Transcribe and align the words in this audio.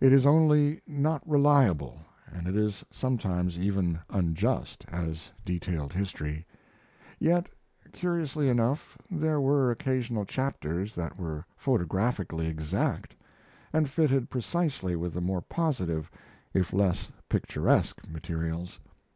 It 0.00 0.12
is 0.12 0.26
only 0.26 0.80
not 0.88 1.22
reliable 1.24 2.00
and 2.34 2.48
it 2.48 2.56
is 2.56 2.84
sometimes 2.90 3.56
even 3.56 4.00
unjust 4.10 4.84
as 4.88 5.30
detailed 5.44 5.92
history. 5.92 6.44
Yet, 7.20 7.48
curiously 7.92 8.48
enough, 8.48 8.98
there 9.08 9.40
were 9.40 9.70
occasional 9.70 10.24
chapters 10.24 10.96
that 10.96 11.16
were 11.16 11.46
photographically 11.56 12.48
exact, 12.48 13.14
and 13.72 13.88
fitted 13.88 14.28
precisely 14.30 14.96
with 14.96 15.14
the 15.14 15.20
more 15.20 15.42
positive, 15.42 16.10
if 16.52 16.72
less 16.72 17.12
picturesque, 17.28 18.00
materials. 18.08 18.80